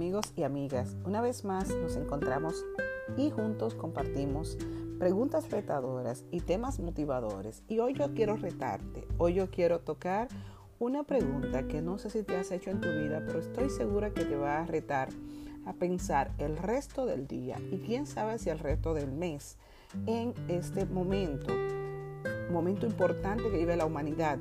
[0.00, 0.96] amigos y amigas.
[1.04, 2.64] Una vez más nos encontramos
[3.18, 4.56] y juntos compartimos
[4.98, 7.62] preguntas retadoras y temas motivadores.
[7.68, 10.28] Y hoy yo quiero retarte, hoy yo quiero tocar
[10.78, 14.14] una pregunta que no sé si te has hecho en tu vida, pero estoy segura
[14.14, 15.10] que te va a retar
[15.66, 19.58] a pensar el resto del día y quién sabe si el resto del mes
[20.06, 21.52] en este momento,
[22.50, 24.38] momento importante que vive la humanidad,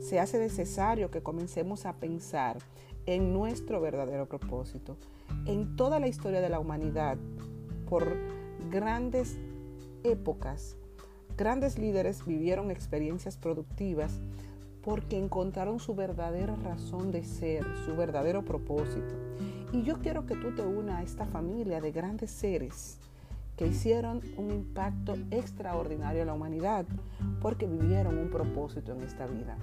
[0.00, 2.58] se hace necesario que comencemos a pensar
[3.06, 4.96] en nuestro verdadero propósito.
[5.46, 7.18] En toda la historia de la humanidad,
[7.88, 8.16] por
[8.70, 9.38] grandes
[10.02, 10.76] épocas,
[11.36, 14.20] grandes líderes vivieron experiencias productivas
[14.82, 19.14] porque encontraron su verdadera razón de ser, su verdadero propósito.
[19.72, 22.98] Y yo quiero que tú te unas a esta familia de grandes seres
[23.56, 26.86] que hicieron un impacto extraordinario en la humanidad
[27.42, 29.58] porque vivieron un propósito en esta vida.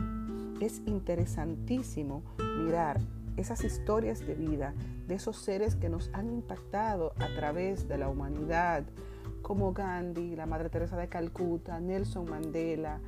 [0.59, 2.23] Es interesantísimo
[2.63, 2.99] mirar
[3.37, 4.73] esas historias de vida
[5.07, 8.83] de esos seres que nos han impactado a través de la humanidad,
[9.41, 12.99] como Gandhi, la Madre Teresa de Calcuta, Nelson Mandela,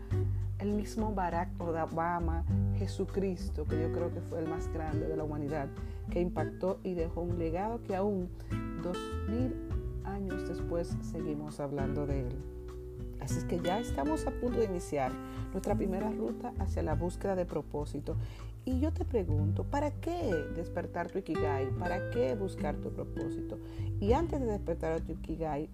[0.60, 2.46] el mismo Barack Obama,
[2.78, 5.68] Jesucristo, que yo creo que fue el más grande de la humanidad,
[6.10, 8.30] que impactó y dejó un legado que aún
[8.84, 8.98] dos
[9.28, 9.54] mil
[10.04, 12.59] años después seguimos hablando de él.
[13.20, 15.12] Así es que ya estamos a punto de iniciar
[15.52, 18.16] nuestra primera ruta hacia la búsqueda de propósito.
[18.66, 21.70] Y yo te pregunto, ¿para qué despertar tu Ikigai?
[21.78, 23.58] ¿Para qué buscar tu propósito?
[24.00, 25.70] Y antes de despertar tu Ikigai,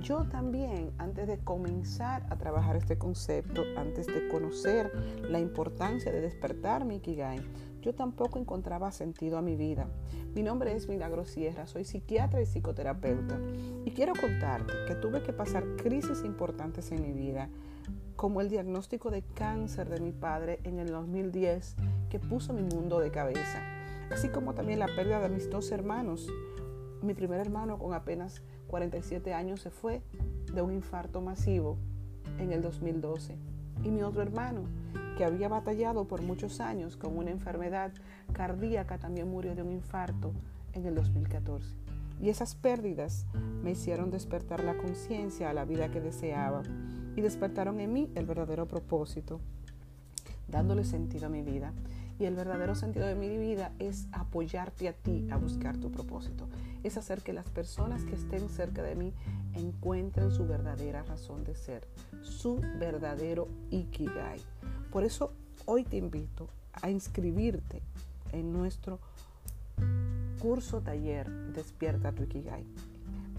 [0.00, 4.92] yo también, antes de comenzar a trabajar este concepto, antes de conocer
[5.22, 7.40] la importancia de despertar mi Ikigai,
[7.82, 9.88] yo tampoco encontraba sentido a mi vida.
[10.34, 13.38] Mi nombre es Milagro Sierra, soy psiquiatra y psicoterapeuta
[13.84, 17.48] y quiero contarte que tuve que pasar crisis importantes en mi vida,
[18.16, 21.76] como el diagnóstico de cáncer de mi padre en el 2010
[22.10, 23.62] que puso mi mundo de cabeza,
[24.10, 26.28] así como también la pérdida de mis dos hermanos.
[27.02, 30.02] Mi primer hermano con apenas 47 años se fue
[30.52, 31.76] de un infarto masivo
[32.38, 34.62] en el 2012 y mi otro hermano
[35.16, 37.92] que había batallado por muchos años con una enfermedad
[38.32, 40.32] cardíaca, también murió de un infarto
[40.72, 41.74] en el 2014.
[42.20, 43.26] Y esas pérdidas
[43.62, 46.62] me hicieron despertar la conciencia a la vida que deseaba
[47.14, 49.40] y despertaron en mí el verdadero propósito,
[50.48, 51.72] dándole sentido a mi vida.
[52.18, 56.48] Y el verdadero sentido de mi vida es apoyarte a ti a buscar tu propósito.
[56.82, 59.12] Es hacer que las personas que estén cerca de mí
[59.54, 61.86] encuentren su verdadera razón de ser,
[62.22, 64.40] su verdadero ikigai.
[64.90, 65.32] Por eso
[65.66, 67.82] hoy te invito a inscribirte
[68.32, 68.98] en nuestro
[70.38, 72.64] curso taller Despierta tu Ikigai.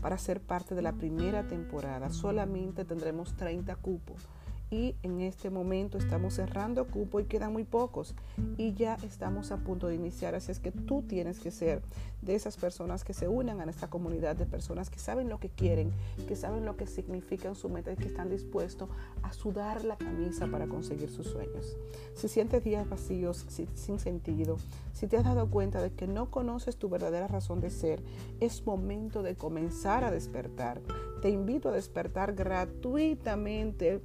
[0.02, 4.28] Para ser parte de la primera temporada solamente tendremos 30 cupos
[4.70, 8.16] y en este momento estamos cerrando cupo y quedan muy pocos
[8.58, 10.36] y ya estamos a punto de iniciar.
[10.36, 11.82] Así es que tú tienes que ser
[12.22, 15.50] de esas personas que se unan a esta comunidad de personas que saben lo que
[15.50, 15.92] quieren,
[16.28, 18.90] que saben lo que significa en su meta y que están dispuestos
[19.22, 21.78] a sudar la camisa para conseguir sus sueños.
[22.16, 23.46] Si sientes días vacíos,
[23.76, 24.58] sin sentido,
[24.94, 28.02] si te has dado cuenta de que no conoces tu verdadera razón de ser,
[28.40, 30.82] es momento de comenzar a despertar.
[31.22, 34.02] Te invito a despertar gratuitamente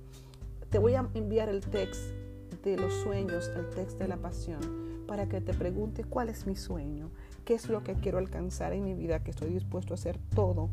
[0.73, 2.15] te voy a enviar el texto
[2.65, 6.57] de los sueños, el texto de la pasión, para que te preguntes cuál es mi
[6.57, 7.11] sueño,
[7.45, 10.71] qué es lo que quiero alcanzar en mi vida, que estoy dispuesto a hacer todo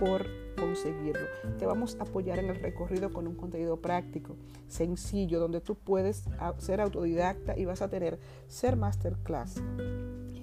[0.00, 0.26] por
[0.56, 1.28] conseguirlo.
[1.60, 4.34] Te vamos a apoyar en el recorrido con un contenido práctico,
[4.66, 6.24] sencillo, donde tú puedes
[6.58, 8.18] ser autodidacta y vas a tener
[8.48, 9.62] ser masterclass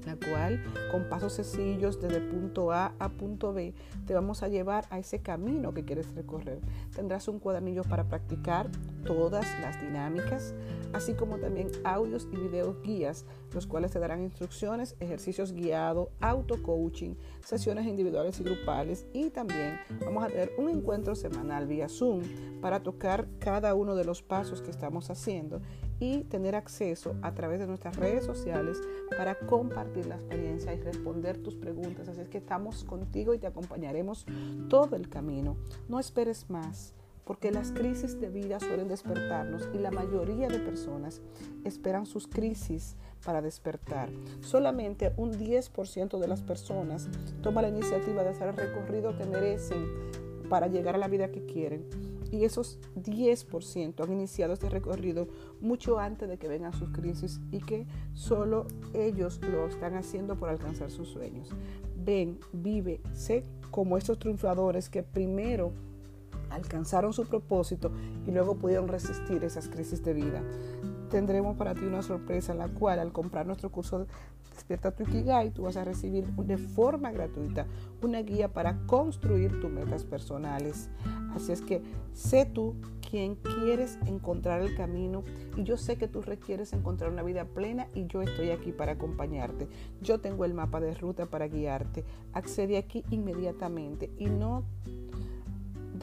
[0.05, 3.73] la cual con pasos sencillos desde punto A a punto B
[4.05, 6.59] te vamos a llevar a ese camino que quieres recorrer.
[6.95, 8.69] Tendrás un cuadernillo para practicar
[9.05, 10.53] todas las dinámicas,
[10.93, 17.15] así como también audios y videos guías, los cuales te darán instrucciones, ejercicios guiados, auto-coaching,
[17.43, 22.21] sesiones individuales y grupales y también vamos a tener un encuentro semanal vía Zoom
[22.61, 25.61] para tocar cada uno de los pasos que estamos haciendo
[25.99, 28.77] y tener acceso a través de nuestras redes sociales
[29.17, 32.07] para compartir la experiencia y responder tus preguntas.
[32.07, 34.25] Así es que estamos contigo y te acompañaremos
[34.69, 35.55] todo el camino.
[35.87, 36.93] No esperes más,
[37.25, 41.21] porque las crisis de vida suelen despertarnos y la mayoría de personas
[41.63, 42.95] esperan sus crisis
[43.25, 44.09] para despertar.
[44.41, 47.07] Solamente un 10% de las personas
[47.41, 49.87] toma la iniciativa de hacer el recorrido que merecen
[50.49, 55.27] para llegar a la vida que quieren y esos 10% han iniciado este recorrido
[55.61, 58.65] mucho antes de que vengan sus crisis y que solo
[58.95, 61.49] ellos lo están haciendo por alcanzar sus sueños.
[61.95, 65.73] Ven, vive, sé como estos triunfadores que primero
[66.49, 67.91] alcanzaron su propósito
[68.25, 70.41] y luego pudieron resistir esas crisis de vida.
[71.13, 74.07] Tendremos para ti una sorpresa en la cual al comprar nuestro curso
[74.55, 77.65] Despierta tu Ikigai, tú vas a recibir de forma gratuita
[78.01, 80.89] una guía para construir tus metas personales.
[81.35, 81.81] Así es que
[82.13, 82.75] sé tú
[83.09, 85.23] quien quieres encontrar el camino
[85.57, 88.93] y yo sé que tú requieres encontrar una vida plena y yo estoy aquí para
[88.93, 89.67] acompañarte.
[90.01, 92.03] Yo tengo el mapa de ruta para guiarte.
[92.33, 94.63] Accede aquí inmediatamente y no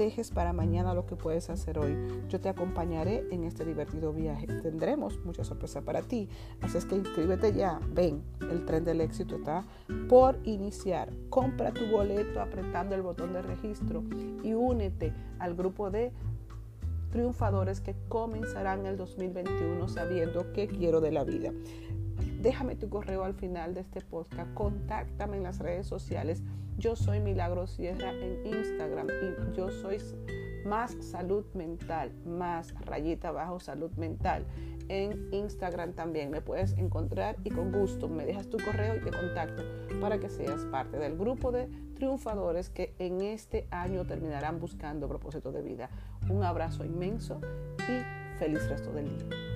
[0.00, 1.94] dejes para mañana lo que puedes hacer hoy.
[2.28, 4.46] Yo te acompañaré en este divertido viaje.
[4.46, 6.26] Tendremos mucha sorpresa para ti.
[6.62, 7.78] Así es que inscríbete ya.
[7.92, 9.62] Ven, el tren del éxito está
[10.08, 11.12] por iniciar.
[11.28, 14.02] Compra tu boleto apretando el botón de registro
[14.42, 16.12] y únete al grupo de
[17.10, 21.52] triunfadores que comenzarán el 2021 sabiendo qué quiero de la vida.
[22.40, 26.42] Déjame tu correo al final de este podcast, contáctame en las redes sociales.
[26.78, 29.98] Yo soy Milagro Sierra en Instagram y yo soy
[30.64, 34.46] más salud mental, más rayita bajo salud mental.
[34.88, 39.10] En Instagram también me puedes encontrar y con gusto me dejas tu correo y te
[39.10, 39.62] contacto
[40.00, 45.52] para que seas parte del grupo de triunfadores que en este año terminarán buscando propósito
[45.52, 45.90] de vida.
[46.30, 47.38] Un abrazo inmenso
[47.80, 49.49] y feliz resto del día.